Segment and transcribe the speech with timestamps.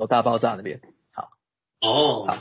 [0.00, 0.80] 有大爆炸那边。
[1.12, 1.28] 好，
[1.82, 2.38] 哦，好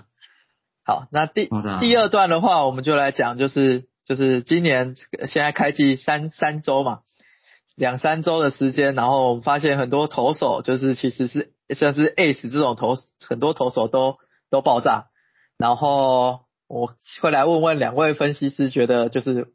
[0.85, 1.49] 好，那第
[1.81, 4.95] 第二段的话，我们就来讲，就是就是今年
[5.27, 7.01] 现在开季三三周嘛，
[7.75, 12.95] 两三周的时间，然后我们发现很多投手就是其实是像是 Ace 这种投
[13.27, 14.17] 很多投手都
[14.49, 15.09] 都爆炸，
[15.57, 19.51] 然后我会来问问两位分析师，觉得就是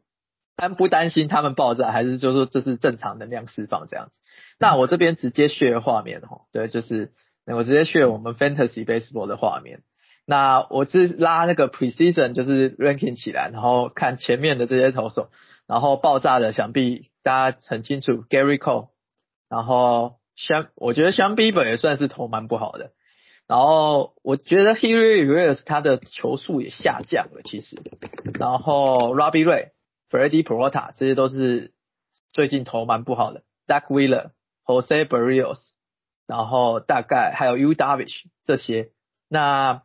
[0.57, 4.18] 担不担心他们爆炸，还是就说这是正常能量释放这样子？
[4.61, 7.12] 那我这边直接 share 画面哈，对，就是
[7.52, 9.82] 我直接 share 我们 Fantasy Baseball 的画面。
[10.26, 15.29] 那我是拉那个 Precision 就是 ranking 起来，然后看前面的这些投手，
[15.66, 18.88] 然后爆炸的想必大家很清楚，Gary Cole，
[19.50, 22.93] 然后香，我觉得香 Bieber 也算是投蛮不好的，
[23.46, 27.76] 然后我觉得 h e r y Reyes 他的球速也下降了，其实，
[28.40, 29.72] 然后 Robbie Ray、
[30.11, 31.72] Freddie Peralta 这些都是
[32.33, 34.30] 最近投蛮不好的，Zach Wheeler、
[34.64, 35.58] Jose Barrios，
[36.27, 38.91] 然后大概还有 U Darvish 这些，
[39.28, 39.83] 那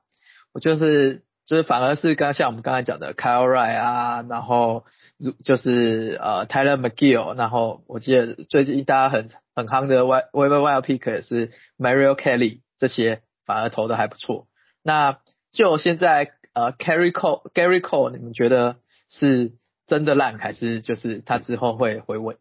[0.54, 4.86] 我就是就是反而是刚像我们刚才讲的 Kyrie 啊，然后
[5.18, 14.48] 如就是呃 Tyler McGill，然后我记得最近大家很很夯的 w e b e r Wild Pick 也是 Mario Kelly 这些反而投的还不错。
[14.84, 15.20] 那
[15.52, 18.78] 就现在呃 Gary Cole Gary Cole，你们觉得
[19.10, 19.54] 是
[19.88, 22.38] 真的烂，还是就是他之后会回稳？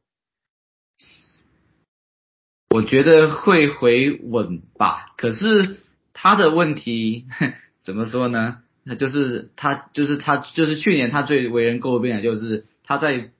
[2.70, 5.78] 我觉得会回稳吧，可是
[6.12, 7.24] 他的问题
[7.82, 8.58] 怎么说呢？
[8.84, 13.30] 那就是他，就是他，就是去年他最为人诟病的就是他在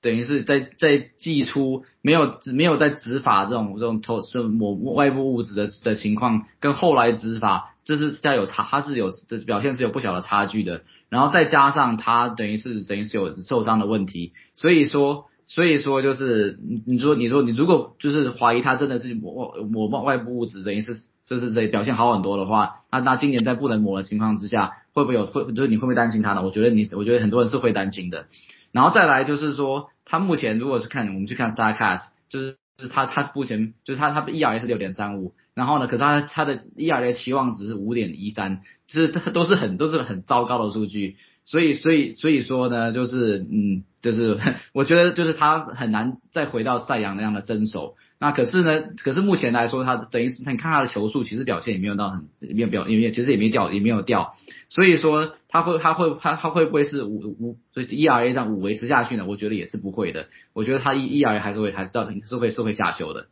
[0.00, 10.82] 等于是在在寄出没有没有在执法这种这种投是某外部物质的的情况，跟后来执法这是在有差，他是有这表现是有不小的差距的。
[11.10, 15.26] 然后再加上他等于是等于是有受伤的问题，所以说。
[15.48, 26.42] 所以说就是你你说你说你如果就是怀疑他真的是抹抹外部物质，等于是就是这表现好很多的话，那那今年在不能抹的情况之下，会不会有会就是你会不会担心他呢？
[26.42, 28.26] 我觉得你我觉得很多人是会担心的。
[28.72, 41.16] 然后再来就是说，他目前如果是看我们去看 Starcast，就是就是他他目前就是他他的 ERA 是六点三五，然后呢，可是他他的 ERA 期望值是五点一三，就是这都是很都是很糟糕的数据。
[41.48, 44.38] 所以，所以，所以说呢，就是，嗯，就是
[44.74, 47.96] 我觉得就是他很难再回到赛扬那样的真手。
[48.18, 54.34] 那可是呢，可是目前来说，他等于是你看他的球速，其实表现也没有到很也没有表，因为其实也没掉，也没有掉。
[54.68, 59.24] 所以说他会，他会，他他会不会是五五，所以 ERA 这样五维持下去呢？
[59.26, 60.26] 我觉得也是不会的。
[60.52, 63.28] 我觉得他 E ERA 还是会还是到是会是会下修的。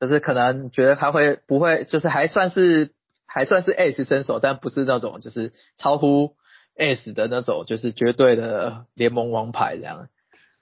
[0.00, 2.90] 就是可能觉得他会不会就是还算是
[3.24, 6.34] 还算是 S 身手，但不是那种就是超乎。
[6.76, 10.08] S 的那种就是绝对的联盟王牌这样，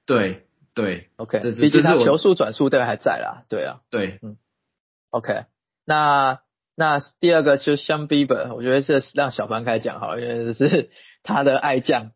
[0.06, 0.44] 对
[0.74, 4.36] 对，OK，这是毕竟他球速转速都还在啦，对啊对，嗯
[5.10, 5.44] ，OK，
[5.84, 6.40] 那
[6.76, 10.90] 那第二个就是香 Bieber，我觉得是让小凡开讲好了，因为这是
[11.22, 12.12] 他的爱将。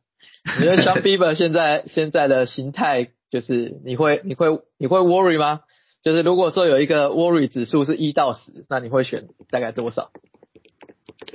[0.58, 4.48] 你觉得香 Bieber 现在现在的形态就是你会你会
[4.78, 5.60] 你会 worry 吗？
[6.03, 10.10] 就是如果说有一个 worry 指数是一到十，那你会选大概多少？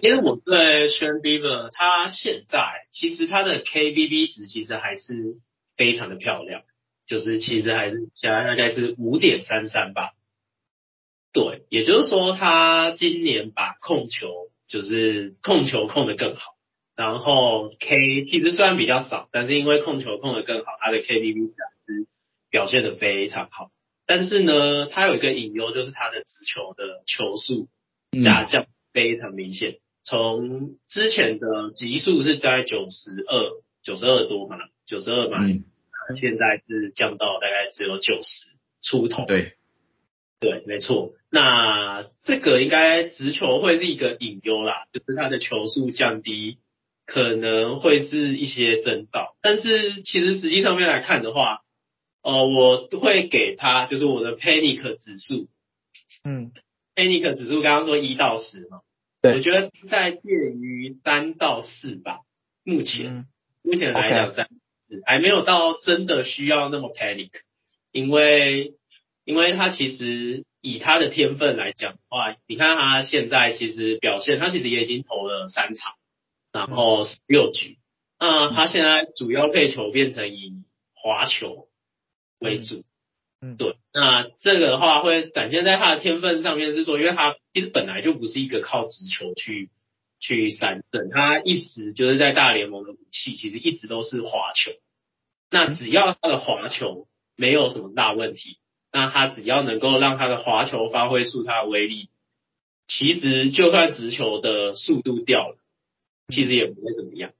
[0.04, 2.60] 因为我对 Sean Bieber 他现在
[2.92, 5.38] 其实他的 KBB 值其实还是
[5.78, 6.64] 非常的漂亮，
[7.08, 10.12] 就是其实还是现在大概是五点三三吧。
[11.32, 14.28] 对，也就是说他今年把控球
[14.68, 16.52] 就是控球控得更好，
[16.98, 22.08] 然后 K 其实虽然比较少，但是因为控球控得更好，他的 KBB 值还是
[22.50, 23.72] 表现得非常好。
[24.06, 27.70] 但是呢，他有一个隐忧，就是他的直球的球速
[28.22, 29.78] 下降非常明显。
[30.06, 33.50] 从之前的级数是在九十二、
[33.84, 35.64] 九十二多嘛，九十二嘛，嗯
[36.20, 39.26] 现在是降到大概只有九十出头。
[39.26, 39.54] 对，
[40.42, 41.14] 对，没错。
[41.32, 46.58] 那这个应该直球会是一个隐忧啦，就是它的球速降低，
[47.06, 49.38] 可能会是一些征兆。
[49.42, 51.62] 但是其实实际上面来看的话，
[52.22, 55.48] 呃，我会给他就是我的 panic 指数
[56.26, 56.52] 嗯
[56.96, 58.82] ，，panic 指数刚刚说一到十嘛，
[59.24, 59.38] 对。
[59.38, 62.20] 我觉得在介于三到四吧，
[62.64, 63.08] 目前。
[63.08, 63.26] 嗯。
[63.66, 64.50] 目前来讲三
[64.90, 67.30] 四还没有到真的需要那么 panic，
[67.94, 68.74] 因为
[69.24, 75.94] 因为他其实以他的天分来讲的话，你看他现在其实表现，他其实也已经投了三场，
[76.52, 77.78] 然后十六局，
[78.20, 80.52] 那他现在主要配球变成以
[80.94, 81.70] 滑球
[82.40, 82.84] 为主，嗯
[83.58, 89.70] 对，那这个的话会展现在他的天分上面，是说，因为他其实本来就不是一个靠直球去
[90.20, 94.72] 去三振，他一直就是在大联盟的武器，其实一直都是滑球。
[95.52, 98.58] 那只要他的滑球没有什么大问题，
[98.92, 102.10] 那他只要能够让他的滑球发挥出他的威力，
[102.88, 105.58] 其实就算直球的速度掉了，
[106.34, 107.34] 其实也不会怎么样。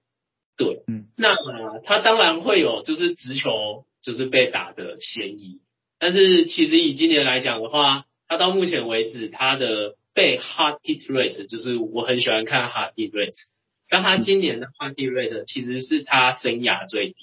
[0.58, 1.36] 对，嗯，那
[1.80, 5.62] 他当然会有就是直球就是被打的嫌疑，
[6.04, 13.32] 但是其实以今年来讲的话，他到目前为止他的被 hard hit rate 就是我很喜欢看 hard hit rate，
[13.88, 17.16] 但他今年的 hard hit rate 其实是他生涯最低，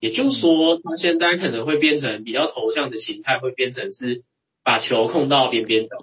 [0.00, 4.22] 也就是说他现在可能会变成比较头像的形态，会变成是
[4.62, 5.96] 把球控到边边走，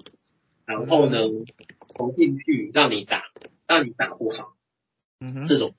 [0.65, 1.19] 然后呢
[1.93, 3.25] 投进去让你打，
[3.67, 4.53] 让你打不好
[5.19, 5.75] 嗯哼，这种。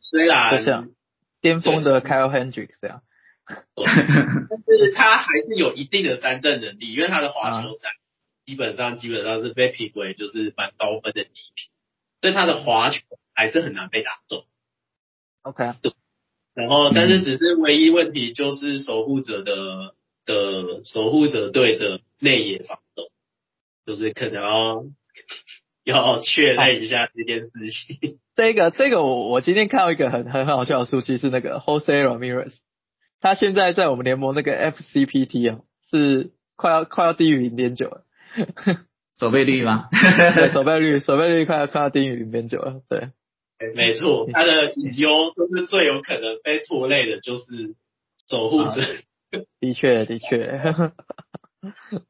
[0.00, 0.90] 虽然就像
[1.40, 3.02] 巅峰的 Kyle Hendricks 这样，
[3.76, 7.90] 但是他还是有一定的三振能力，因为他的滑球赛
[8.44, 11.70] 基本上基本上是被评为就是蛮高分的低品，
[12.20, 12.98] 所以他的滑球
[13.34, 14.44] 还是很难被打中。
[15.42, 15.92] OK，对
[16.54, 19.94] 然后，但是只是唯一问题就是守护者的
[20.24, 23.10] 的守护者队的内野防守，
[23.84, 24.84] 就是可能要
[25.84, 28.18] 要确认一下这件事情。
[28.34, 32.54] 这个这个我我今天看到一个很很好笑的数据是那个 Jose Ramirez，
[33.20, 35.60] 他现在在我们联盟那个 FCPT 啊
[35.90, 38.04] 是快要快要低于零点九了，
[39.18, 39.88] 守备率吗？
[40.34, 43.10] 对，守备率守备率快要快要低于零点九了，对，
[43.74, 47.74] 没错，他的隐忧就是最有可能被拖累的就是
[48.28, 48.80] 守护者。
[49.60, 50.62] 的确的确，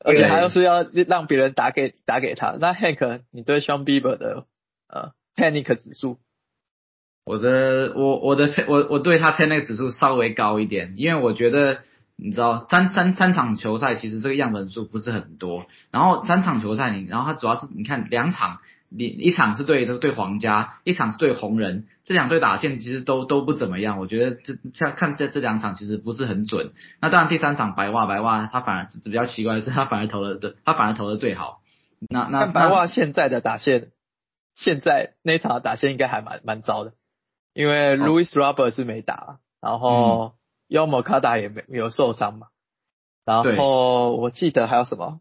[0.05, 2.57] 而且他又是要让别人打给打给他。
[2.61, 4.45] 那 Hank，你对 Sean Bieber 的
[4.89, 6.19] 呃 Panic 指数？
[7.27, 11.81] 我的我我的我我对他 Panic 指数稍微高一点，因为我觉得
[12.17, 18.61] 你知道三三三场球赛其实这个样本数不是很多，然后三场球赛你然后他主要是你看两场。
[18.89, 23.99] 你一场是对这个对皇家，一场是对红人，这两队打线其实都都不怎么样。
[23.99, 26.73] 我觉得这像看这这两场其实不是很准。
[27.01, 31.63] 那当然第三场白袜白袜他反而是比较奇怪的是他反而投的他反而投的最好。
[32.09, 33.89] 那那白袜现在的打线，
[34.55, 36.93] 现在那一场的打线应该还蛮蛮糟的，
[37.57, 40.35] 因为 Louis Robert 是没打，然后
[40.69, 42.49] Yomo Kada 也没有受伤嘛。
[43.25, 45.21] 然后我记得还有什么？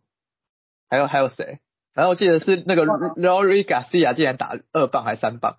[0.90, 1.60] 还有还有谁？
[1.94, 5.58] 然后我记得是那个 Rory Garcia 竟然打二棒还三棒，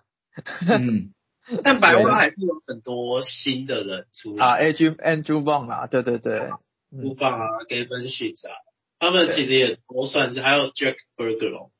[0.69, 1.13] 嗯，
[1.63, 4.45] 但白袜还是有很多新的人出来。
[4.45, 6.51] 啊，Andrew Andrew Bong 啊，对对对，
[6.91, 8.53] 布棒啊，Gavin Sheets 啊，
[8.99, 11.71] 他们其实也都算是，还有 Jack Burger 哦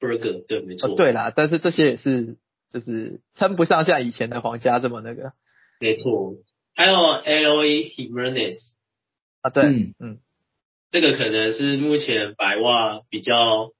[0.00, 2.38] ，Burger 对没错、哦，对啦，但是这些也是
[2.70, 5.32] 就是称不上像以前的皇家这么那个，
[5.80, 6.34] 没错，
[6.74, 7.84] 还有 L.E.
[7.84, 8.72] Jimenez
[9.42, 10.18] 啊，对，嗯嗯，
[10.90, 13.72] 这个可能是目前白袜比较。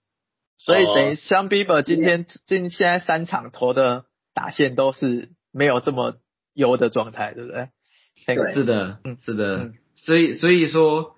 [0.57, 6.17] 所以等于像 Bieber 今天今现在三场投的打线都是没有这么
[6.53, 7.69] 优的状态，对不对？
[8.27, 9.57] 对，是的，嗯是的。
[9.59, 11.17] 嗯所以所以说，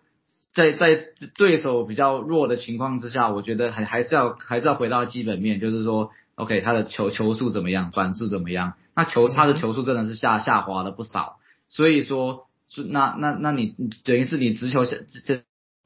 [0.55, 1.05] 在在
[1.37, 8.75] 对手比较弱的情况之下，我觉得还还是要还是要回到基本面，就是说，OK，他的球球速怎么样，转速怎么样？
[8.94, 11.38] 那球他的球速真的是下下滑了不少。
[11.69, 15.42] 所以说，是那那那你等于是你直球下这。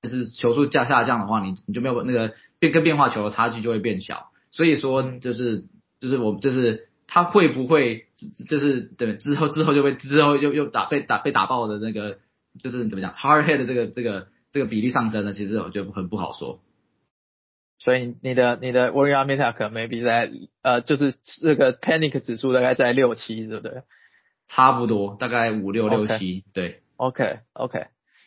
[0.07, 5.65] 是球速下下降的话，你你就没有那个变跟变化球的差距就会变小，所以说就是
[5.99, 8.05] 就是我就是他会不会
[8.47, 12.19] 就是对之后之后就被之后又又打被打被打爆的那个
[12.63, 15.33] 就是怎么讲 hard head 的这个这个这个比例上升呢？
[15.33, 16.61] 其实我觉得很不好说。
[17.79, 20.31] 所以你的你的 Warrior m e t a 可能 maybe 在
[20.63, 23.83] 呃就是这个 Panic 指数大概在六七，对不对？
[24.49, 26.83] 差不多，大概五六六七，对。
[26.97, 27.87] OK OK。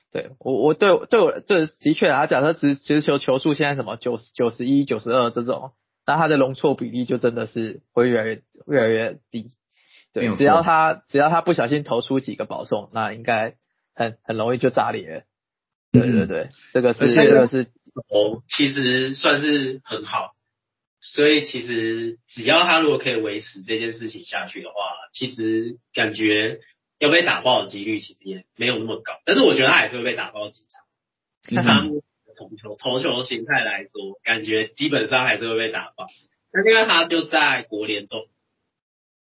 [0.09, 5.73] 对我我对对我这的确啊，假设直其实球球速现在什么九十九十一九十二这种，
[6.05, 9.49] 那它的容错比例就真的是会越来越越来越低。
[10.13, 13.55] 对，只要他只要他不小心投出几个保送，那应该
[13.93, 15.23] 很很容易就炸裂了。
[15.91, 17.67] 对对对，这个是这个是
[18.07, 20.35] 哦，其实算是很好。
[21.15, 24.75] 所以其实只要他如果可以维持这件事情下去的话，
[25.13, 26.59] 其实感觉。
[26.99, 30.81] 要被打爆的几率其实也没有那么高，但是我觉得他还是会被打爆几场。
[31.63, 31.83] 他
[32.35, 36.07] 投球投球形态来说，感觉基本上还是会被打爆。
[36.51, 38.25] 那另外他就在国联中，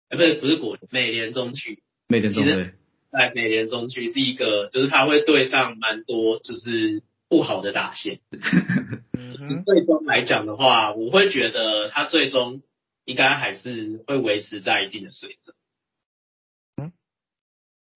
[0.09, 1.81] 呃，不是不是国联，美联中区。
[2.09, 2.73] 美联中对，
[3.09, 8.19] 在美联中区是一个，就是他会对上蛮多就是不好的打线。
[8.33, 12.61] 嗯最终来讲的话，我会觉得他最终
[13.05, 16.91] 应该还是会维持在一定的水准。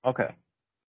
[0.02, 0.36] OK，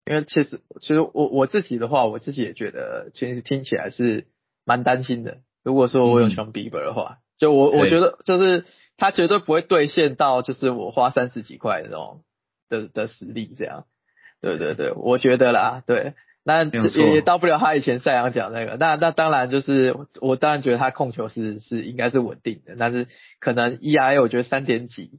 [0.04, 4.26] 因为其实其实我我自己的话，我自己也觉得其实听起来是
[4.66, 5.38] 蛮担心的。
[5.62, 8.66] 如果说我有熊 Bieber 的话，嗯、就我我觉得就是
[8.98, 12.22] 他绝对不会兑现到就是我花三十几块那种
[12.68, 13.86] 的的实力这样。
[14.42, 16.12] 对对对，我觉得啦，对。
[16.44, 18.76] 那没有错也到不了他以前赛扬奖那个。
[18.76, 23.08] 那那当然就是我我当然觉得他控球是是应该是稳定的，但是
[23.40, 25.18] 可能 ERA 我觉得三点几，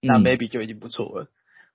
[0.00, 1.28] 那嗯 maybe 就已经不错了。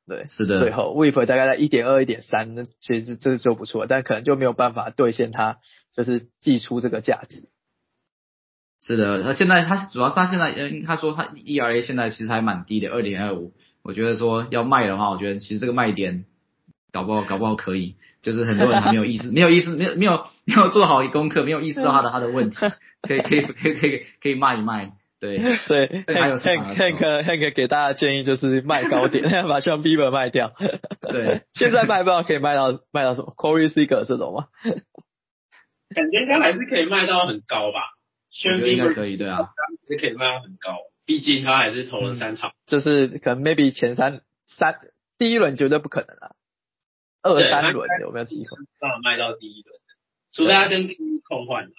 [0.08, 5.58] 对，是的最后 WIP 大概在一点二、一点三，那其实这就不错，但可能就没有办法兑现它
[5.96, 7.50] 就是寄出这个价值。
[8.84, 13.54] 是的，他现在他主要是他现在，嗯，他说他 ERA 现在其实还蛮低的，二点二五。
[13.82, 16.26] 我觉得说要卖的话，我觉得其实这个卖点
[16.92, 17.96] 搞不好搞不好可以，
[18.26, 22.56] 就是很多人还 没有意识，没有意识，没有没有没有做好功课，没有意识到他的他的问题，
[23.04, 30.54] 可以可以可以可以可以卖一卖，对，所 Hank Hank Hank 给大家建议就是卖高点， 把像 Bieber 卖掉。
[31.02, 34.48] 对，现在卖不知道可以卖到卖到什么 Corey Seager 这种吗？
[35.94, 37.92] 感觉应该还是可以卖到很高吧。
[38.44, 39.50] 应该 Bieber 可以，对啊，
[39.88, 42.52] 是可以卖到很高，毕竟他还是投了三场。
[42.66, 44.76] 就是可能 maybe 前三三
[45.18, 46.35] 第一轮绝对不可能啊，
[47.26, 48.58] 二三轮有没有机会？
[48.80, 49.80] 办法卖到第一轮，
[50.34, 50.96] 除非他跟 K
[51.28, 51.70] 控换。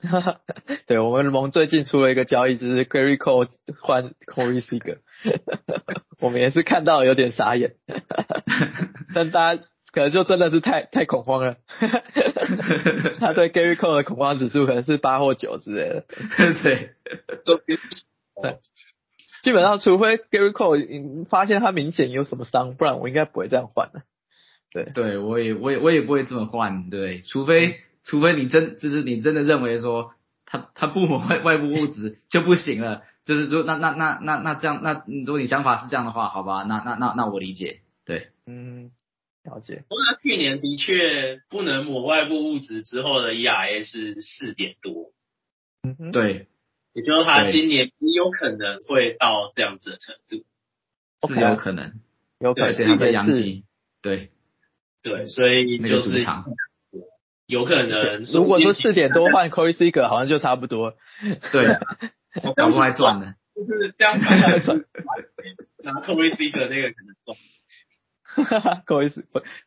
[0.86, 3.48] 对我们盟最近出了一个交易，就是 Gary Cole
[3.80, 4.98] 换 Corey Seager，
[6.20, 7.74] 我们也是看到有点傻眼，
[9.14, 9.62] 但大家
[9.92, 11.56] 可能就真的是太太恐慌了，
[13.18, 16.04] 他对 Gary Cole 的恐慌指数可能是八或九之类的。
[16.62, 16.94] 对，
[17.44, 18.58] 对
[19.42, 24.02] 基本上，除非 Gary Cole 你发现他明显有什么伤，不然我应该不会这样换的。
[24.72, 30.14] 对，对我也我也我也不会这么换，对，除非除非你真就是你真的认为说
[30.46, 38.90] 他他不抹外外部物质就不行了，就是说那那那那那这样那如果你想法是这样的话，好吧，那那那那我理解，对，嗯，
[39.44, 39.84] 了解。
[39.88, 45.12] 不过他去年的确不能抹外部物质之后的 ERA 是四点多，
[45.82, 46.46] 嗯哼，对，
[46.92, 50.44] 也就是他今年也有可能会到这样子的程度。
[51.28, 52.00] 是有可能，
[52.38, 53.64] 有可能而且他在是洋基，
[54.00, 54.30] 对，
[55.02, 56.44] 对，所以那个就是主场，
[57.46, 58.22] 有可能。
[58.34, 60.94] 如果说四点多换 Corey Seager，好像就差不多。
[61.52, 61.78] 对，
[62.54, 64.86] 搞不好还赚呢，就是这样看来是
[65.82, 67.36] 拿 Corey Seager 那个可能赚。
[68.86, 69.10] Corey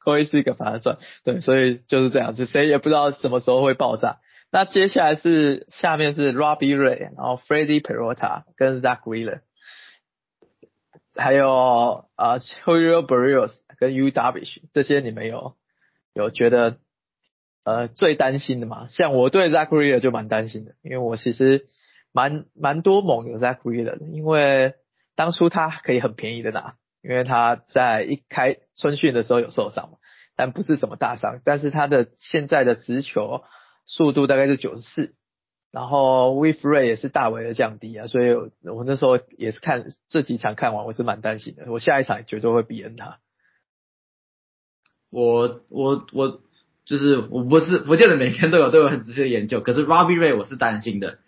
[0.03, 4.19] Corey Seager 反而赚，对，所以就是这样子，谁也不知道什么时候会爆炸。
[4.51, 9.41] 那接下来是下面是 Robbie Ray，然后 Freddie Peralta 跟 Zach Wheeler，
[11.15, 13.51] 还有呃 Julio Barrios
[13.83, 15.55] 跟 UW 这些你们有
[16.13, 16.77] 有觉得
[17.65, 18.87] 呃最担心的吗？
[18.89, 21.65] 像我对 Zach Wheeler 就蛮担心的，因为我其实
[22.13, 24.75] 蛮蛮多猛有 Zach Wheeler 的，因为
[25.15, 29.97] 当初他可以很便宜的拿，因为他在一开春训的时候有受伤嘛，
[30.35, 33.43] 但不是什么大伤，但是他的现在的直球
[33.85, 35.13] 速度大概是九十四，
[35.71, 43.19] 然后 w e f r a y 也是大为的降低啊，所以我那时候也是看这几场看完，我是蛮担心的，我下一场绝对会比恩他。
[45.13, 46.41] 我我我
[46.85, 51.19] 就是我不是不见得每天都有都有很仔细的研究，可是 Robbie Ray 我是担心的，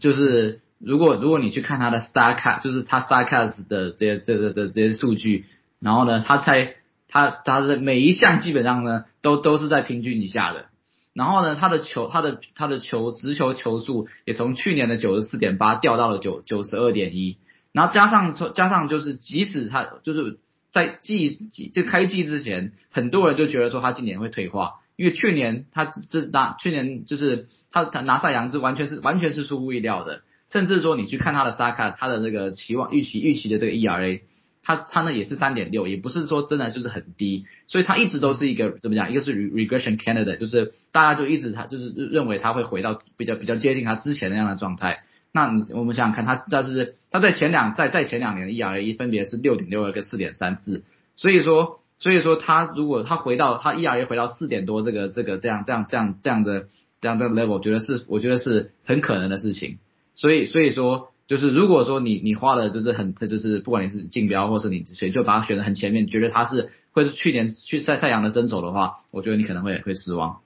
[0.00, 5.46] 就是如果如果你去看他的 Star Cat，就是他 Star Cats 的这些这这这这些数据，
[5.80, 6.76] 然后呢，他在
[7.08, 10.66] 他他的每一项基本上呢都都是在平均以下的，
[11.14, 17.38] 然后呢，他的球他的他的球直球球速也从去年的九十四点八掉到了九九十二点一，
[17.72, 20.38] 然后加上加上就是即使他就是
[20.72, 34.22] 在季季就开季之前，很多人就觉得说他今年会退化，因为去年他是拿去年就是他他拿赛扬是完全是完全是出乎意料的，甚至说你去看他的 Saka 他的那个期望预期预期的这个 ERA。
[34.64, 39.10] 他他呢也是三点六，也不是说真的就是很低，所以他一直都是一个怎么讲？
[39.10, 45.02] 一个是 regression candidate，就是大家就一直他就是认为他会回到比较比较接近他之前那样的状态。
[45.32, 50.84] 那你我们想想看，他但是他在前两在在前两年的 ERA 分别是六点六二跟四点三四，
[51.16, 56.68] 所以说所以说他如果他回到他 ERA 回到四点多这个这个这样这样这样这样的
[57.00, 59.78] 这样的 level，我觉得是我觉得是很可能的事情。
[60.14, 61.08] 所以所以说。
[61.28, 70.42] 就是如果说你你花的就是很就是不管你是竞标或是你选就把它选的很前面，觉得他是会是去年去赛赛扬的身手的话，我觉得你可能会会失望。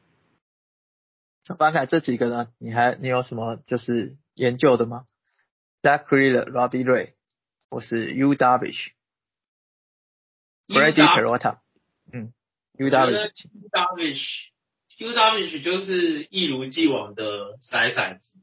[1.58, 5.04] 巴凯这几个呢，你还你有什么就是研究的吗
[5.82, 7.14] ？Zach Wheeler、Robbie Ray，
[7.68, 8.92] 或是 U Darvish、
[10.68, 11.58] Freddie Peralta，
[12.12, 12.32] 嗯
[12.78, 14.50] ，U Darvish。
[14.98, 18.38] U Darvish 就是一如既往的甩骰子。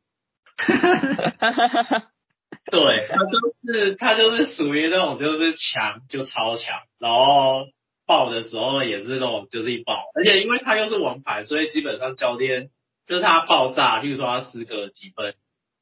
[2.71, 7.65] 对他就是他就是属于那种就是强就超强，然后
[8.05, 12.69] 爆的时候也是那种就是一爆，而且因为他又是王牌，所以基本上教练
[13.07, 15.35] 就是他爆炸，例如说他失个几分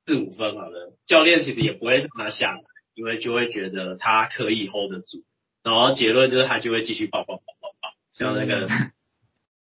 [0.06, 2.62] 四五分好了，教练其实也不会让他下来，
[2.96, 5.24] 因为就会觉得他可以 hold 得住，
[5.64, 8.68] 然后结论就是他就会继续爆爆爆爆爆，像那个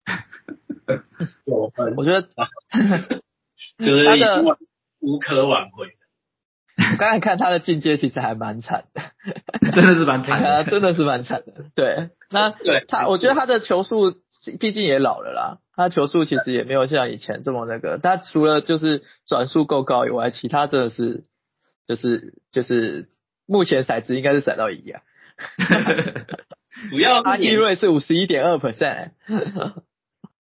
[1.45, 2.21] 九分，我觉得
[3.79, 4.03] 就是
[4.99, 5.93] 无可挽回的。
[6.75, 9.01] 我 刚才看他的进阶其实还蛮惨的，
[9.73, 10.63] 真的是蛮惨的。
[10.69, 11.65] 真的是蛮惨的。
[11.75, 14.15] 对，那对他我觉得他的球速
[14.59, 17.99] 毕竟也老了啦，他球速其实也没有像以前这么那个。
[17.99, 21.23] 他除了就是转速够高以外，其他真的是
[21.87, 23.07] 就是就是
[23.45, 25.01] 目前骰子应该是骰到一啊。
[26.91, 29.11] 主要阿伊是年，瑞是五十一点二 percent，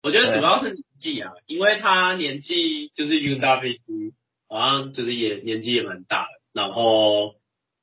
[0.03, 4.13] 我觉得主要是年纪啊，因为他年纪就是 UWC，
[4.51, 7.35] 好像就是也年纪也蛮大了，然后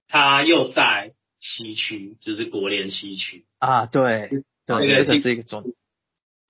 [0.07, 4.29] 他又在西区，就是国联西区，啊，对
[4.67, 5.75] 这对，这个个进是一个重点。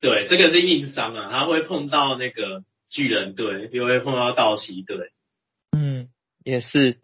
[0.01, 5.13] 对，这个是硬伤啊，他会碰到那个巨人队，又会碰到道奇队，
[5.71, 6.09] 嗯，
[6.45, 6.99] 也是，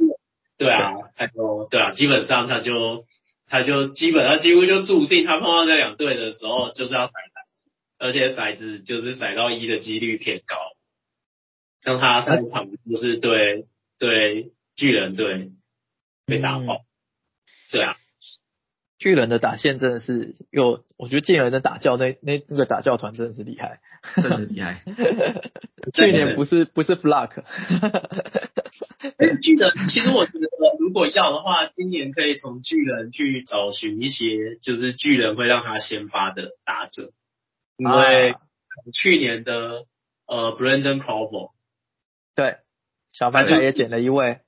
[0.59, 3.04] 对啊，他就对啊，基本上他就
[3.47, 7.09] 他就基本上几乎就注定他碰到这两队的时候就是要
[7.97, 10.56] 而且骰子就是骰到一的几率偏高，
[11.85, 13.67] 像他上场就是对
[13.99, 15.53] 对巨人队
[16.26, 16.81] 被打爆，
[17.71, 17.97] 对啊，
[18.99, 23.81] 巨人的打线真的是有，我觉得巨人的打教那那那个打教团真的是厉害。
[24.17, 24.83] 真的厉害。
[25.95, 27.43] 去年不是不是 Flock，
[29.43, 30.49] 巨人其实我觉得
[30.79, 37.12] 如果要的话，今年可以从巨人去找寻一些就是巨人会让他先发的打者，
[37.76, 38.41] 因为啊
[38.95, 39.85] 去年的
[40.26, 41.53] 呃 Brandon Crawford。
[42.35, 42.59] 对，
[43.11, 44.41] 小番茄也捡了一位，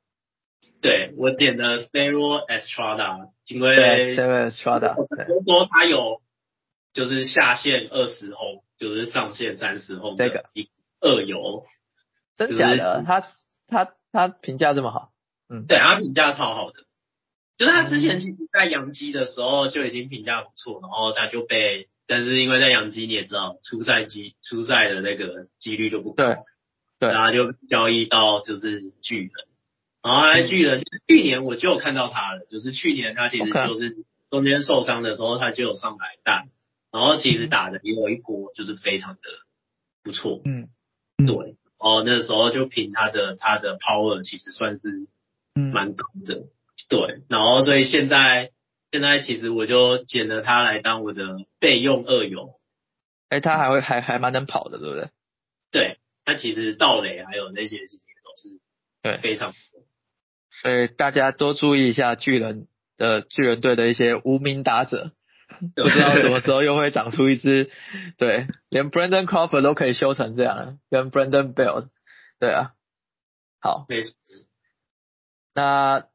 [0.80, 5.26] 对我点的 s t e r o Estrada，因为 s e v e Strada，对。
[5.26, 6.20] 都说他有
[6.92, 10.46] 就是下线二十轰，就是上线三十轰这个。
[10.54, 10.68] 一
[11.00, 11.64] 二游，
[12.36, 13.04] 真假的？
[13.06, 13.24] 他
[13.68, 15.12] 他他评价这么好，
[15.48, 16.84] 嗯，对他评价超好的，
[17.58, 26.36] 就是他之前其实在洋基的时候就已经评价不错，然后他就被，但是因为在养鸡你也知道，出赛机出赛的那个几率就不高，对
[26.98, 27.10] 对。
[27.10, 29.30] 然后就交易到就是巨人，
[30.02, 36.46] 然后他巨人、去年我就有看到他了，就是去年他其实就是中间受伤的时候他就有上来打，
[36.92, 39.20] 然后其实打的也有一波就是非常的
[40.02, 40.68] 不错，嗯。
[41.26, 45.06] 对，哦那时候就凭他的他的 power 其实算是
[45.54, 46.44] 嗯，蛮高的，
[46.90, 48.50] 对，然后所以现在
[48.92, 51.24] 现在其实我就捡了他来当我的
[51.58, 52.60] 备用二游，
[53.30, 55.08] 哎，他还会还还蛮能跑的，对不对？
[55.70, 58.60] 对，他其实盗垒还有那些其实也都是
[59.00, 59.54] 对，非常
[60.50, 65.12] 所以大家多注意一下巨人的巨人队的一些无名打者，
[65.76, 67.70] 不知道什么时候又会长出一支，
[68.18, 71.88] 对，连 Brandon Crawford 都可以修成这样了，跟 Brandon Bell，
[72.40, 72.72] 对啊，
[73.60, 73.86] 好。
[75.54, 76.06] 那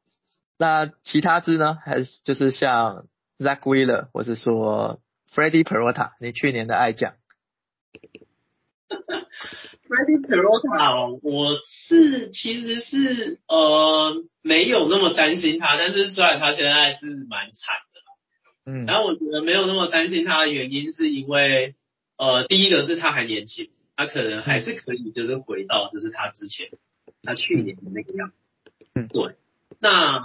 [0.57, 1.75] 那其他支呢？
[1.83, 3.07] 还是就是像
[3.39, 7.15] Zach Wheeler，或是说 Freddie Peralta，你去年的爱将，
[9.91, 18.85] Freddie Peralta，哦我是其实是呃没有那么担心他，但是虽然他现在是蛮惨的，嗯。
[18.85, 21.75] 然后我觉得没有那么担心他的原因是因为
[22.17, 26.69] 呃第一个是他还年轻，他可能还是可以就是回到就是他之前
[27.21, 29.09] 他去年的那个样子，嗯。
[29.09, 29.35] 对，
[29.81, 30.23] 那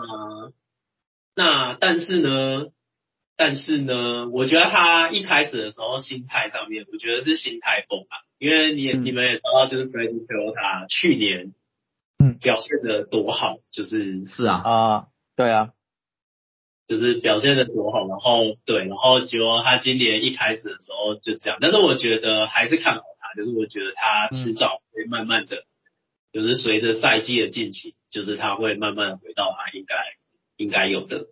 [1.35, 2.67] 那但是呢。
[3.37, 9.05] 但是呢，我觉得他一开始的时候心态上面，我觉得是心态崩啊，因为你也、嗯。
[9.05, 11.53] 你们也知道，就是 Freddie Peralta 去年
[12.19, 12.39] 嗯。
[12.39, 15.73] 表现的多好，就是是啊，啊，对啊，
[16.89, 25.65] 就是表现的多好，然后对，然后结果他今年一开始的时候就这样，但是我觉得还是看好他，就是我觉得他迟早会慢慢的，
[26.33, 29.97] 就是随着赛季的进行，就是他会慢慢的回到他应该
[30.57, 31.27] 应该有的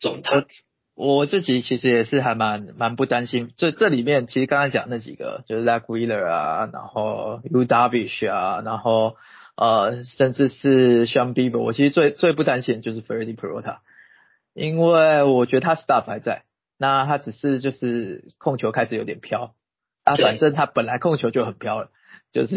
[0.00, 0.46] 状态。
[0.94, 9.16] 我自己其实也是还蛮蛮不担心，这这里面其实刚才讲那几个，就是 Zach Wheeler 啊，然后 U Darvish 啊，然后
[9.56, 13.78] 呃，甚至是 Sean Bieber，我其实最最不担心的就是 Freddie Peralta，
[14.54, 16.44] 因为我觉得他 stuff 还在，
[16.78, 19.54] 那他只是就是控球开始有点飘，
[20.04, 21.90] 啊，反正他本来控球就很飘了。
[22.32, 22.56] 就是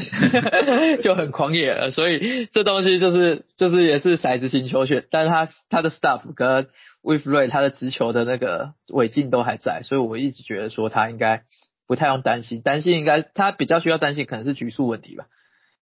[1.04, 6.67] 就很狂野了，所以这东西就是就是也是骰子型球选，但是他他的 stuff 跟
[7.08, 11.46] With Ray 他的直球的那个尾劲都还在，所以我一直觉得说他应该
[11.88, 15.28] 不太用担心，担心应该他比较需要担心可能是局数问题吧，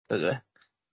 [0.07, 0.37] 对不对？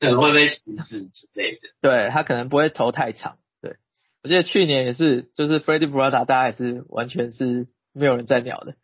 [0.01, 1.61] 可能会被限制之类的。
[1.83, 3.77] 对他可能不会投太长，对
[4.23, 8.77] 我记得去年也是，就是 Freddie Peralta 大家也是完全是没有人在鸟的，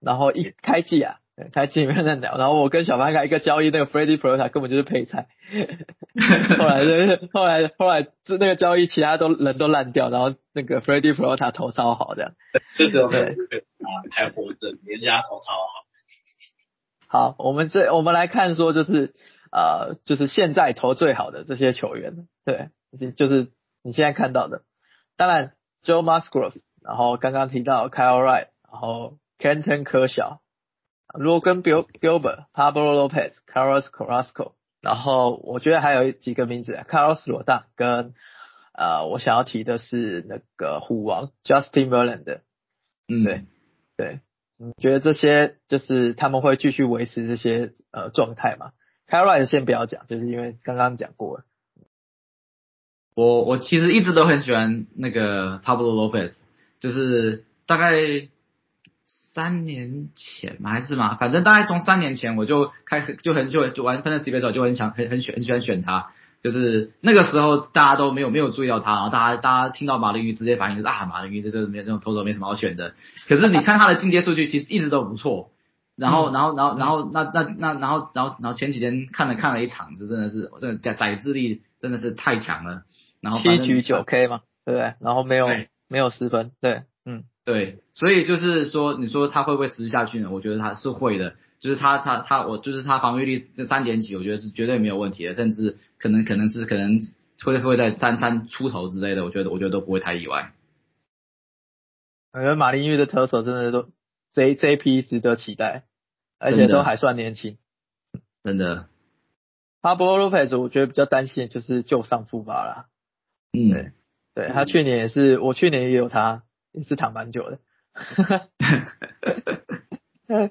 [0.00, 1.18] 然后一开季啊。
[1.36, 5.28] 对开季没有人在聊，然后我跟小潘开一个交易，那个 Freddie Peralta 根本就是配菜，
[6.58, 12.32] 后来就是 后来后来就那个交易，其他都人都烂掉，然后那个 Freddie Peralta 投超好这样，
[12.78, 13.36] 就只有对。
[13.78, 15.84] 啊还活着，人家投超好。
[17.06, 19.12] 好，我们这我们来看说就是
[19.52, 22.70] 呃就是现在投最好的这些球员，对，
[23.14, 23.52] 就是
[23.84, 24.62] 你现在看到的，
[25.16, 25.52] 当然
[25.84, 30.40] Joe Musgrove，然后刚刚提到 Kyle Wright，然后 Kenton 科小，
[31.18, 38.14] 如果跟 Bill Gilbert、Pablo Lopez、Carlos Carrasco，然后我觉得还有几个名字，Carlos 罗大跟
[38.72, 42.40] 呃我想要提的是那个虎王 Justin Verlander，
[43.08, 43.44] 嗯，对
[43.96, 44.20] 对。
[44.58, 48.72] 你觉得这些就是他们会继续维持这些呃状态吗
[49.06, 51.44] c a r o l 先不要讲，就是因为刚刚讲过了。
[53.14, 56.34] 我我其实一直都很喜欢那个 Pablo Lopez，
[56.80, 57.92] 就是大概
[59.06, 66.10] 三年前嘛还是嘛，反正大概从三年前我就开始就很就就玩 Fantasy Baseball 就很想很很喜很喜欢选他。
[66.42, 72.94] 就是那个时候大家都没有没有注意到他，然后大家大家听到马林鱼直接反应就是啊马林鱼这这没这种投手没什么好选的。
[73.26, 75.50] 可是你看他的进阶数据其实一直都不错。
[75.96, 82.82] 然后然后然后然后那那那然后然后然后前几天看了看了一场，是真的是真的载载智力真的是太强了。
[83.22, 84.94] 然后七局九 K 嘛，对不对？
[85.00, 85.48] 然后没有
[85.88, 90.30] 没有失分，对，嗯对，所以就是说你说他会不会持续下去呢？
[90.30, 91.36] 我觉得他是会的。
[91.58, 96.98] 就是他他他我就是他防御力这三点几，我觉得是绝对没有问题的，甚至可能可能是可能
[97.42, 100.52] 会会在三三出头之类的，我觉得我觉得都不会太意外。
[102.32, 103.88] 我觉得马林鱼的投手真的都
[104.30, 105.84] 这这一批值得期待，
[106.38, 107.56] 而且都还算年轻，
[108.42, 108.88] 真的。
[109.80, 112.86] 帕波罗佩斯我觉得比较担心就是旧伤复发了，
[113.52, 113.92] 嗯，对，
[114.34, 116.42] 对他去年也是，我去年也有他，
[116.76, 117.58] 也是躺蛮久的。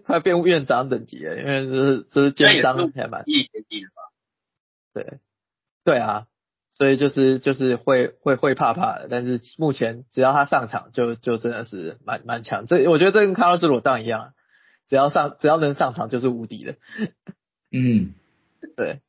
[0.04, 4.02] 快变院长等级了，因为这是这是肩伤还蛮一年级的吧？
[4.94, 5.20] 对，
[5.84, 6.28] 对啊，
[6.72, 12.66] 所以就是就是会会会怕怕的，但是目前只要他上场，就就真的是蛮蛮强。
[12.66, 14.34] 这我觉得这跟卡洛斯罗当一样，
[14.88, 16.78] 只要上只要能上场就是无敌的。
[17.72, 18.14] 嗯，
[18.78, 19.02] 对，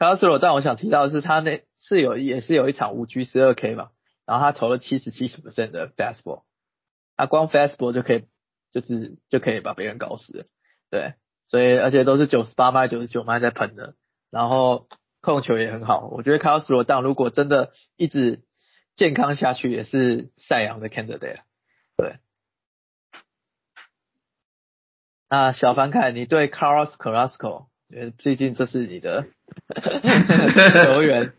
[0.00, 3.90] 卡洛斯罗当我想提到的是他那是有也是有一场五局十二 K 嘛，
[4.26, 6.42] 然后他投了七十七十 percent 的 fastball，
[7.18, 8.24] 他光 fastball 就可以。
[8.70, 10.46] 就是就可以把别人搞死，
[10.90, 11.14] 对，
[11.46, 13.94] 所以而且都是九十八迈、九十九迈在喷的，
[14.30, 14.88] 然后
[15.22, 16.10] 控球也很好。
[16.10, 18.42] 我觉得卡洛斯罗当如果真的一直
[18.94, 21.38] 健康下去，也是赛扬的 candidate。
[21.96, 22.18] 对，
[25.30, 29.24] 那小凡凯，你对 Carlos Carrasco，因为最近这是你的
[30.84, 31.32] 球员，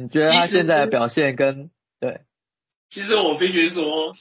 [0.00, 2.20] 你觉得他现在的表现跟对？
[2.88, 4.14] 其实我必须说。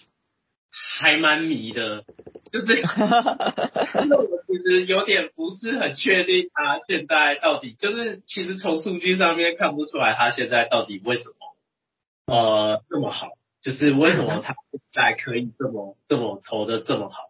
[1.00, 2.04] 还蛮迷的，
[2.52, 2.74] 就是，
[4.02, 13.30] 因为我其实有点不是很确定他现在到底，就是其实从数据上面看不出来他现在到底为什么呃这么好，
[13.62, 17.30] 就是为什么他现在可以这么这么投的这么好，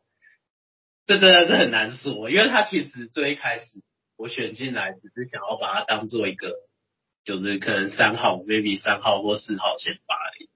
[1.05, 3.83] 这真的是很难说，因为他其实最一开始
[4.15, 6.53] 我选进来只是想要把他当做一个，
[7.25, 10.49] 就是可能三号 maybe 三号或四号先发而已，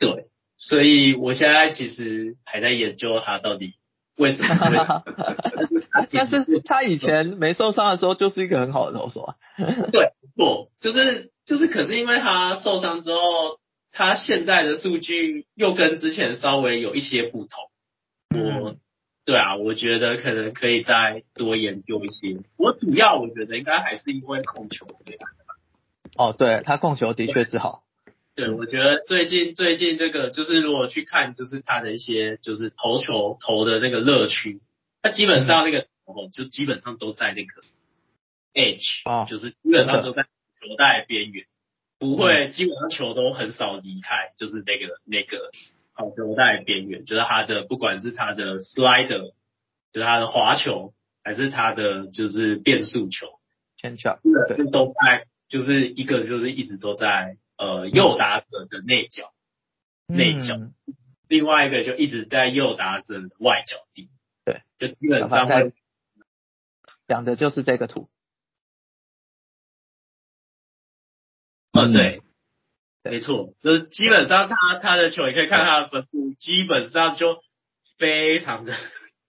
[0.00, 0.26] 对。
[0.68, 3.74] 所以我现在其实还在研究他到底
[4.16, 5.04] 为什么。
[6.12, 9.34] 但是他以前没受伤的时候就是一个很好的投手啊。
[9.92, 13.20] 对，不，就是就是，可是因为他受伤之后，
[13.92, 17.70] 他现在的数据又跟之前稍微有一些不同。
[18.62, 18.76] 我，
[19.24, 22.42] 对啊，我觉得可能可以再多研究一些。
[22.58, 25.54] 我主要我觉得应该还是因为控球这样的吧。
[26.16, 27.84] 哦，对他控球的确是好。
[28.36, 34.60] 对，我觉得最近最近这个就是如果去看，就是他的一些就是投球投的那个乐趣，
[35.00, 37.62] 他基本上那个哦，就基本上都在那个
[38.52, 41.46] edge，就是基本上都在球带边缘，
[41.98, 45.50] 不会基本上球都很少离开，就是那个那个
[45.94, 49.32] 好球带边缘，就是他的不管是他的 slider，
[49.94, 50.92] 就是他的滑球，
[51.24, 53.40] 还是他的就是变速球，
[53.78, 57.38] 牵桥，对，都在，就是一个就是一直都在。
[57.58, 59.32] 呃，右打者的内角，
[60.06, 60.58] 内角，
[61.26, 64.10] 另外一个就一直在右打者的外角地，
[64.44, 65.72] 对，就基本上会
[67.08, 68.10] 讲的就是这个图。
[71.72, 72.22] 嗯，对，
[73.02, 77.42] 没错，就是基本上他他的球，你可以看他的分布，基本上就
[77.96, 78.74] 非常的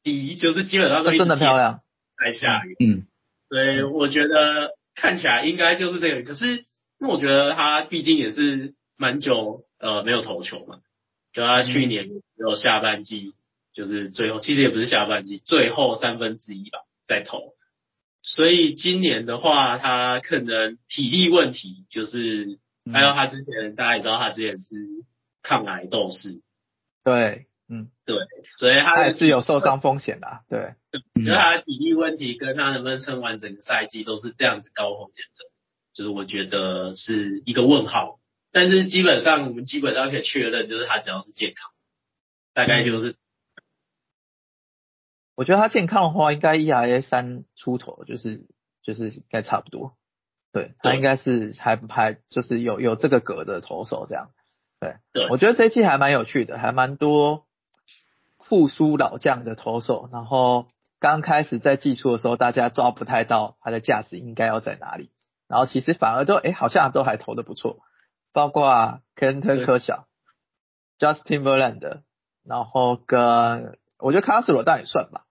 [0.03, 1.81] 低，就是基本上都真的漂亮，
[2.17, 3.07] 在下雨，嗯，
[3.47, 6.66] 所以我觉得看起来应该就是这个，可是。
[6.99, 10.79] 因为我觉得他毕竟也是蛮久呃没有投球嘛，
[11.33, 13.33] 就他去年只有下半季
[13.73, 17.53] 就是最后，其实也不是下半季，最后三分之一吧在投，
[18.23, 22.59] 所以今年的话他可能体力问题就是
[22.91, 24.65] 还有他之前大家也知道他之前是
[25.43, 26.41] 抗癌斗士，
[27.03, 28.15] 对嗯，对
[28.59, 30.73] 所以他他也是有受伤风险的啊，对，
[31.13, 35.46] 嗯因为他的体力问题跟他能不能撑完整个赛季都是这样子高风险的，
[35.97, 38.19] 就是我觉得是一个问号。
[38.51, 41.71] 但是基本上我们基本上可以确认，就是他只要是健康，
[42.53, 43.15] 大概就是
[45.35, 48.45] 我觉得他健康的话，应该 ERA 三出头，就是
[48.81, 49.97] 就是应该差不多。
[50.53, 54.31] 对他应该是还还就是有有这个格的投手这样。
[54.79, 57.45] 对，对我觉得这一季还蛮有趣的，还蛮多
[58.39, 60.09] 复苏老将的投手。
[60.11, 60.67] 然后
[60.99, 65.11] 刚开始在季初的时候，大家抓不太到他的价值应该要在哪里，
[65.47, 67.79] 然后其实反而都哎好像都还投的不错，
[68.33, 70.07] 包括 Kenton 科小、
[70.99, 72.01] Justin Verlander，
[72.43, 75.25] 然后跟我觉得 Castro 当然也算吧。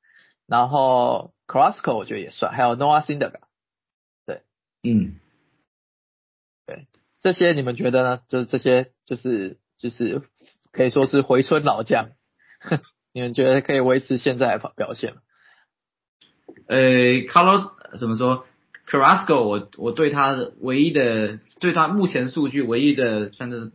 [0.46, 3.40] 然后 Carrasco 我觉得也算，还有 Noah Syndergaard
[4.82, 5.18] 嗯，
[7.18, 8.22] 这些，你们觉得呢？
[8.28, 10.22] 就是这些，就是就是
[10.70, 12.10] 可以说是回春老将，
[13.12, 15.22] 你们觉得可以维持现在的表表现吗？
[16.68, 16.78] 呃
[17.26, 18.46] ，Carlos 怎么说
[18.86, 23.72] ？Carrasco，我我对他的唯一的，对他目前数据唯一的算是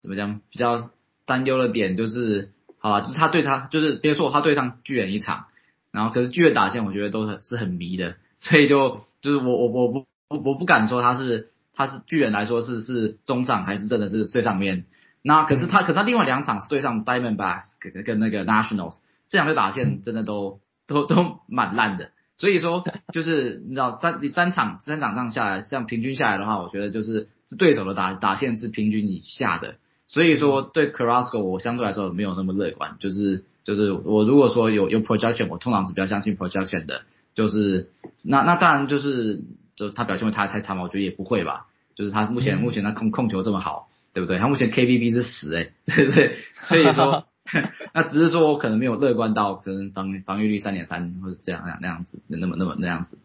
[0.00, 0.90] 怎么讲比较
[1.26, 5.46] 担忧的点就是，好吧，就是他对他就是别说他对上巨人一场，
[5.90, 14.86] 然后可是巨人打线我觉得都很是很迷的，所以就就是我我我不我我不敢说他是他是巨人来说是是中上还是真的是最上面。
[15.24, 18.96] 那可是他，可是他另外两场是对上 Diamondbacks 跟跟那个 Nationals，
[19.28, 22.10] 这两队打线真的都都都蛮烂的。
[22.36, 29.76] 所以说，就是你知道三三场三场上下来，这样平均下来的话，我觉得就是是对手的打打线是平均以下的。
[30.08, 37.02] 所以说对 Carrasco 我相对来说没有那么乐观，就是就是我如果说有有 projection，我通常是比较相信 projection 的，
[37.34, 37.90] 就是
[38.22, 39.44] 那那当然就是
[39.76, 40.82] 就他表现会太太差嘛？
[40.82, 44.38] 我觉得也不会吧，就是他目前、嗯目前他控控球这么好，对不对？
[44.38, 46.36] 他目前 KBB 是十哎、对不对？
[46.62, 47.24] 所以说
[47.94, 53.18] 那只是说我可能没有乐观到可能防防御率三点三或者这样那样那样子那么那么那样子。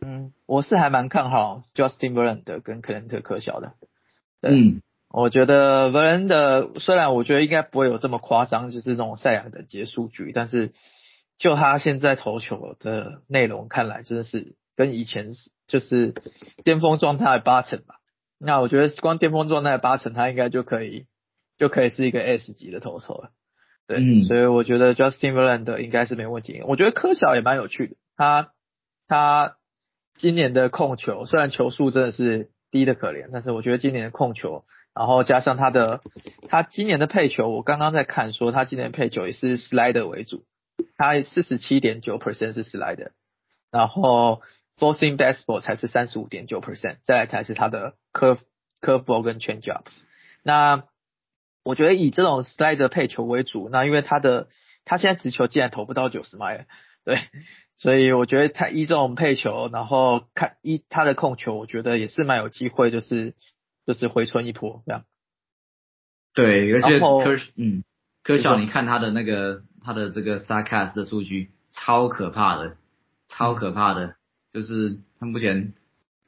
[0.00, 3.72] 嗯，我是还蛮看好 Justin Verlander 跟克伦特科小的。
[4.42, 10.72] 嗯我觉得 Verlander 虽然我觉得应该不会有这么夸张，就是那种赛亚的结束局，但是
[11.38, 15.30] 就他现在投球的内容看来，真的是跟以前
[15.68, 16.14] 就是
[16.64, 17.96] 巅峰状态的八成吧。
[18.38, 21.06] 那我觉得光巅峰状态的八成，他应该就可以
[21.58, 23.30] 就可以是一个 S 级的投手了。
[23.86, 26.62] 对，嗯所以我觉得 Justin Verlander 应该是没问题。
[26.66, 28.52] 我觉得科小也蛮有趣的，他
[29.06, 29.56] 他
[30.16, 34.64] 今年的控球虽然球速真的是低的可怜，但是我觉得今年的控球，
[34.94, 36.00] 然后加上他的
[36.48, 40.44] 他今年的配球，我刚刚在看说他今年配球也是 slider 为主，
[40.96, 43.10] 他四十七点九 percent 是 slider，
[43.70, 44.40] 然后
[44.78, 48.38] forsing baseball 才是三十五点九 percent，再来才是他的 curve
[48.80, 49.88] curveball 跟 change up。
[50.42, 50.84] 那
[51.64, 54.48] 我觉得以这种 slider 配球为主，那因为他的
[54.84, 56.66] 他现在直球竟然投不到九十迈，
[57.04, 57.18] 对，
[57.76, 63.34] 所以我觉得他依这种配球，然后看依他的控球，我觉得也是蛮有机会，就是
[63.86, 65.04] 就是回春一波这样。
[66.34, 67.82] 对，而且科嗯
[68.22, 72.76] 科小，你看他的那个他的这个 Starcast 的数据超可怕的，
[73.28, 74.16] 超可怕的，
[74.52, 75.72] 就是他目前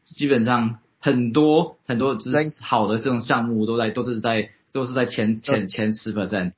[0.02, 6.52] 基本上很多很多就是人好的这种项目都在都是在都是在前前前十 percent，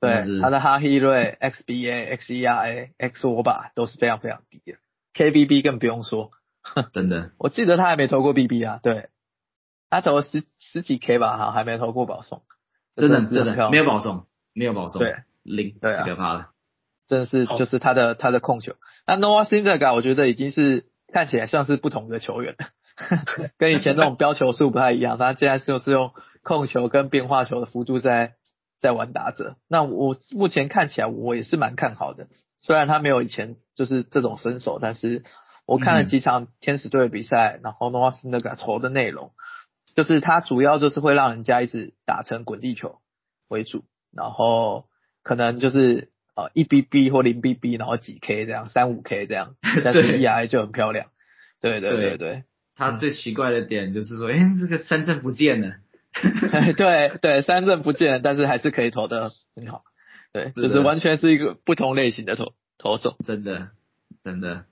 [0.00, 4.78] 对，他的哈希瑞、XBA、XERA、X 我吧都是非常非常低的
[5.14, 6.32] ，KBB 更不用说。
[6.92, 7.30] 真的。
[7.38, 9.08] 我记得他还没投过 BB 啊，对，
[9.88, 12.42] 他投了十十几 K 吧，哈，还没投过保送，
[12.96, 15.16] 真的真的没有保送，没有保送，对。
[15.42, 16.02] 零，对啊。
[16.02, 16.48] 太可怕了，
[17.06, 18.74] 真的是就是他的他的控球。
[19.06, 22.66] 那 Noah Syndergaard 我觉得已经是看起来像是不同的球员了，
[23.56, 25.16] 跟以前那种标球数不太一样。
[25.16, 28.34] 他现在就是用控球跟变化球的幅度在
[28.78, 29.56] 在玩打者。
[29.68, 32.28] 那我目前看起来我也是蛮看好的，
[32.62, 35.22] 虽然他没有以前就是这种身手，但是
[35.66, 36.06] 我看了嗯。
[36.06, 39.32] 几场天使队的比赛，然后 Noah Syndergaard 投的内容，
[39.94, 42.98] 就是他主要就是会让人家一直打成滚地球
[43.48, 44.86] 为主，然后
[45.22, 50.18] 可能就是呃一 BB 或零 BB，然后几 K 这样，三五 K 这样， 但是对。
[50.20, 51.06] EI 就很漂亮。
[51.60, 52.18] 对对对对。
[52.18, 52.44] 对。
[52.74, 55.76] 他最奇怪的点就是说，哎，这个三振不见了，
[56.76, 59.84] 对对，三振不见，但是还是可以投的很好。
[60.32, 63.16] 对，就是完全是一个不同类型的投投手。
[63.24, 63.70] 真的
[64.22, 64.66] 真的，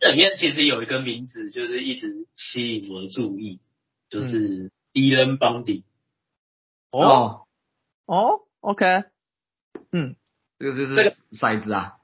[0.00, 3.60] 这里面其实有一个名字，就是一直吸引我的注意，
[4.08, 5.84] 就是伊恩邦迪。
[6.90, 7.46] 哦哦，
[8.06, 9.04] 哦，OK，
[9.92, 10.16] 嗯，
[10.58, 11.98] 这个就是这个骰子啊，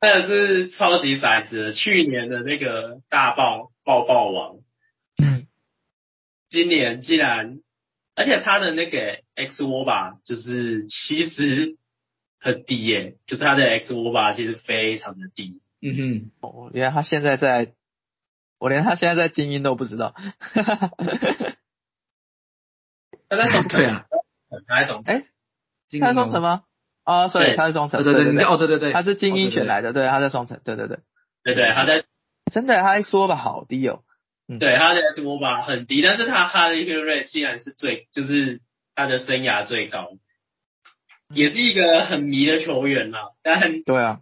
[0.00, 4.62] 那个是超级骰子，去年的那个大爆爆爆王，嗯
[6.50, 7.60] 今年竟然，
[8.14, 11.76] 而且他的那个 X 窝吧，就是其实
[12.40, 15.60] 很低耶，就是他的 X 窝吧其实非常的低。
[15.80, 17.72] 嗯哼，哦，原来他现在在，
[18.58, 20.14] 我连他现在在精英都不知道。
[23.28, 24.06] 他在 双对啊，
[24.68, 25.24] 他在松哎，
[25.88, 26.64] 精他在双城吗？
[27.04, 27.56] 啊，所以对。
[27.56, 30.98] 他是双城，对对对，哦对对对，他是精英哦选来的，对，他在双城，对对对，
[31.44, 32.04] 对对，他在
[32.52, 34.02] 真的，他 X 吧好低哦。
[34.58, 38.60] 对他的五八很低，但是他他的 hit rate 竟然是最，就是
[38.94, 40.12] 他的生涯最高，
[41.32, 43.28] 也是一个很迷的球员啦。
[43.42, 44.20] 但对啊，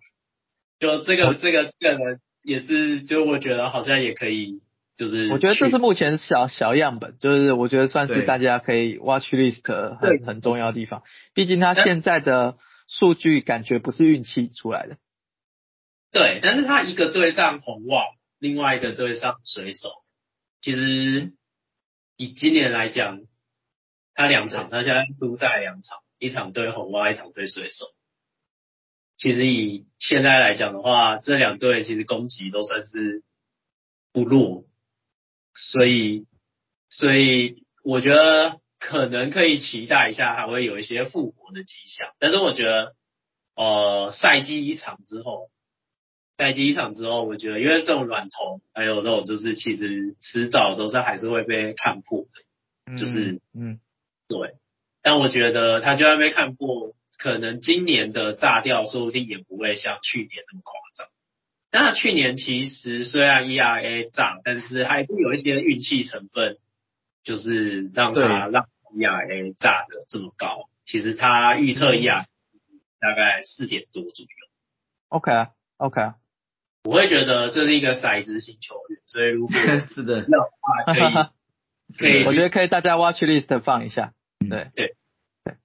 [0.79, 4.61] 就这个这个这个人也是，就我觉得好像也可以，
[4.97, 11.03] 就是我觉得这是目前小小样本，就是我觉得算是大家可以 watch list 很很重要的地方。
[11.35, 14.97] 毕竟他现在的数据感觉不是运气出来的。
[16.11, 18.05] 对，但是他一个对上红袜，
[18.39, 19.89] 另外一个对上水手，
[20.61, 21.33] 其实
[22.17, 23.21] 以今年来讲，
[24.15, 27.87] 他两场，他现在都带两场，一场对红袜，一场对水手。
[29.21, 33.23] 其实以现在来讲的话，这两队其实攻击都算是
[34.13, 34.65] 不弱，
[35.73, 36.27] 所以
[36.91, 42.15] 所以我觉得可能可以期待一下，还会有一些复活的迹象。
[42.19, 42.95] 但是我觉得，
[43.55, 45.51] 呃，赛季一场之后，
[46.39, 52.27] 赛季一场之后，我觉得因为这种软头，还有那种就是其实迟早都是还是会被看破
[52.87, 53.81] 的，就是嗯，
[54.29, 54.55] 对。
[55.03, 61.09] 但我觉得他就算被看破，可能今年的炸掉说不定也不会像去年那么夸张。
[61.71, 66.57] 那去年其实虽然 ERA 炸，但是还是有一些运气成分，
[67.25, 70.69] 就是让对他让 ERA 炸的这么高。
[70.87, 72.25] 其实他预测 ERA
[73.01, 74.29] 大概四点多左右。
[75.09, 76.15] OK 啊，OK 啊，
[76.85, 79.57] 我会觉得这是一个骰子型球员，所以如果
[79.95, 80.23] 是的，
[80.61, 81.13] 话，可以
[81.99, 84.13] 可以我觉得可以大家 watch list 放一下。
[84.49, 84.71] 对，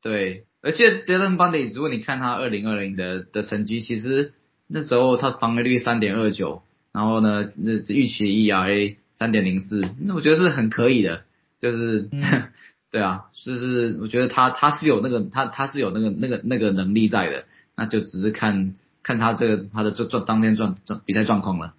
[0.02, 4.34] 对，而且 Dylan Bundy，如果你看他二零二零的的成绩，其实
[4.68, 11.24] 那时候他防御率三点二九，然后呢，那预期 ERA 三点零四，那我觉得是很可以的，
[11.60, 12.50] 就是，嗯
[12.90, 17.46] 对啊，就是我觉得他他是有那个他他是有那个那个那个能力在的，
[17.76, 21.74] 那就只是看看他这个他的这状当天状状比赛状况了。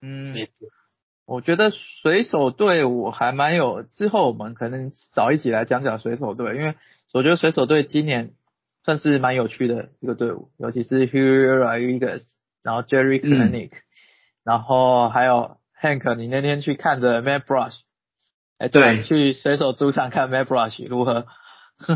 [0.00, 0.52] 嗯没，错
[1.26, 6.74] 我觉得水手队我还蛮有，之后我们可能早一起来讲讲水手队，因为
[7.12, 8.32] 我觉得水手队今年
[8.82, 12.22] 算是蛮有趣的一个队伍，尤其是 Hugh Rodriguez，
[12.62, 13.70] 然后 Jerry 嗯 Clinic，、
[14.44, 17.80] 然后还有 Hank，你那天去看的 Matt Brush，
[18.58, 21.26] 哎，对去水手主场看 Matt Brush 如何？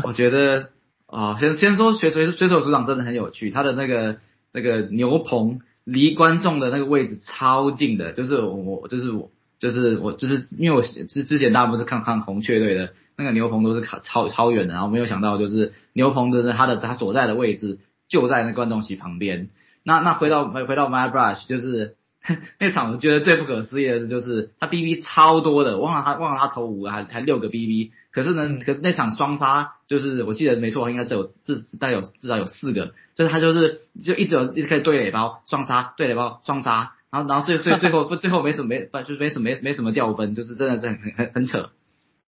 [0.03, 0.69] 我觉得
[1.05, 4.17] 啊、先先说水水水手组长真的很有趣，他的那个
[4.53, 19.49] 那个牛棚离观众的那个位置超近的，就是我就是我就是我就是因为我之之前大部分是看看红雀队的那个牛棚都是超超远的，然后没有想到就是牛棚的他的他所在的位置就在那观众席旁边。
[19.83, 21.95] 那那回到回回到 My Brush 就是。
[22.59, 28.59] 那场我觉得最不可思议的是，就是他 BB 超多的，忘了他忘了他投五个还还六个 BB，可是呢，嗯。
[28.59, 41.69] 可是那场双杀就是我记得没错，应该是有至大概有至少有四个，就是他就是就一直有一直可以对垒包双杀对垒包双杀，然后然后最最最后最后没什么没就是没什么没没什么掉分，就是真的是很很很很扯。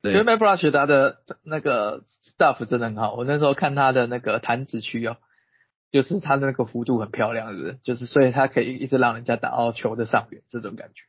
[0.03, 0.13] 对。
[0.13, 2.03] 觉得 Matt Brush 他的那个
[2.39, 5.17] stuff 真的很好，我那时候看他的那个弹指区哦，
[5.91, 7.79] 就是他的那个幅度很漂亮，是？
[7.83, 11.05] 就是所以他可以一直让人家打到球的上缘，这种感觉。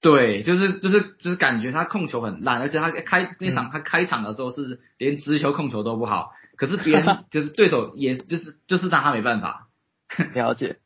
[0.00, 9.68] 对，就是就是就是感觉他控球很烂，而且他开那场他开场的时候是连直球控球都不好，可是别人 就是对手也就是就是拿他没办法。
[10.34, 10.76] 了解，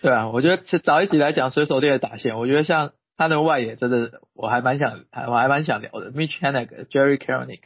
[0.00, 7.60] 对啊，我觉得是早一起来讲水手队的打线，我觉得像他的外野真的我还蛮想，还我还蛮想聊的，Mitch Hanick、Jerry Kelenic、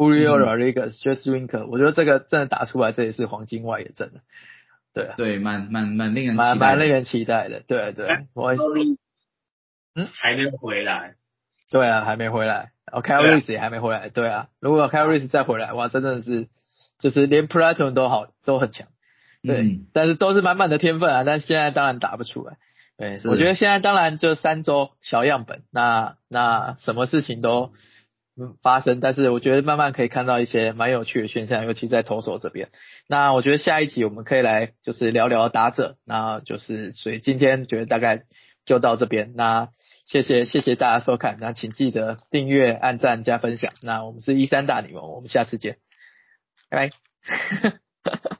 [0.00, 4.20] Julio 嗯 Rodriguez、Jesse Winker，我觉得这个真的打出来，这也是黄金外野阵的，
[4.94, 6.58] 对啊，对，蛮蛮蛮令人蛮期。
[6.58, 8.54] 蛮令人期待的，对对，我
[9.94, 11.16] 嗯还没回来，
[11.70, 12.72] 对啊，还没回来。
[12.90, 14.08] 哦 l 对 e 啊 Reese 也还没回来。
[14.08, 16.48] 对啊，如果 k y l e Reese 再回来，哇，真的是
[16.98, 18.88] 就是连 Platon 都好都很强。
[19.42, 22.56] 对，嗯但是都是满满的天分啊，但现在当然打不出来。
[22.96, 27.72] 对，是我觉得现在当然就三周小样本，那那什么事情都嗯
[28.62, 32.68] 发生，但是我觉得慢慢可以看到一些蛮有趣的现象，尤其在投手这边。
[33.08, 38.22] 那我觉得下一集我们可以来就是聊聊打者，那就是所以今天觉得大概
[38.66, 39.32] 就到这边。
[39.36, 39.68] 那
[40.06, 43.72] 谢谢谢谢大家收看，那请记得订阅、按赞、加分享。
[43.82, 45.78] 那我们是一三大女王，我们下次见，
[46.68, 47.80] 拜拜。